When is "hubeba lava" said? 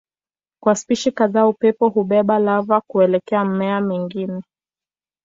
1.89-2.81